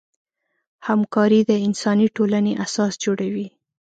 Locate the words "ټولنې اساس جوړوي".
2.15-3.47